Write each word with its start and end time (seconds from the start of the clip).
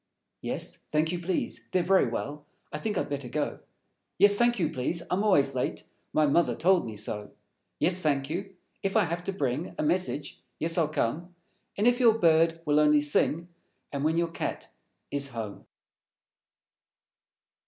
Yes, 0.41 0.79
thank 0.91 1.11
you, 1.11 1.19
please. 1.19 1.67
They're 1.73 1.83
Very 1.83 2.07
Well; 2.07 2.43
I 2.73 2.79
think 2.79 2.97
I'd 2.97 3.07
better 3.11 3.29
go. 3.29 3.59
_Yes, 4.19 4.33
thank 4.33 4.57
you, 4.57 4.71
please. 4.71 5.03
I'm 5.11 5.23
always 5.23 5.53
late; 5.53 5.83
My 6.11 6.25
Mother 6.25 6.55
told 6.55 6.87
me 6.87 6.95
so. 6.95 7.29
Yes, 7.77 7.99
thank 7.99 8.27
you! 8.27 8.55
If 8.81 8.97
I 8.97 9.03
Have 9.03 9.23
to 9.25 9.31
Bring 9.31 9.75
A 9.77 9.83
message, 9.83 10.41
yes, 10.57 10.75
I'll 10.75 10.87
come; 10.87 11.35
And 11.77 11.85
if 11.85 11.99
your 11.99 12.17
Bird 12.17 12.61
will 12.65 12.79
only 12.79 12.99
Sing; 13.01 13.47
And 13.91 14.03
when 14.03 14.17
your 14.17 14.31
Cat 14.31 14.69
is 15.11 15.27
home. 15.29 15.67